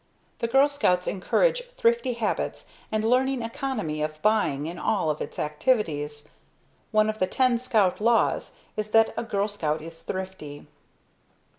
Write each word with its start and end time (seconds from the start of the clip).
The 0.39 0.47
Girl 0.47 0.67
Scouts 0.67 1.05
encourage 1.05 1.61
thrifty 1.77 2.13
habits 2.13 2.67
and 2.91 3.05
learning 3.05 3.43
economy 3.43 4.01
of 4.01 4.19
buying 4.23 4.65
in 4.65 4.79
all 4.79 5.11
of 5.11 5.21
its 5.21 5.37
activities. 5.37 6.29
One 6.89 7.07
of 7.07 7.19
the 7.19 7.27
ten 7.27 7.59
Scout 7.59 8.01
Laws 8.01 8.57
is 8.75 8.89
that 8.93 9.13
"A 9.15 9.21
Girl 9.23 9.47
Scout 9.47 9.79
is 9.79 10.01
Thrifty." 10.01 10.65